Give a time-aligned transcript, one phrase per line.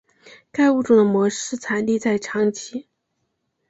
[0.51, 2.87] 该物种的模式产地在长崎。